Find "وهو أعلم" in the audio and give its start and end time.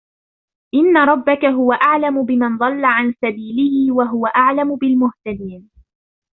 3.95-4.75